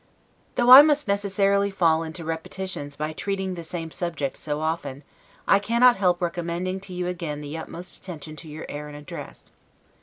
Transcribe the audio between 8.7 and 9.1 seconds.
and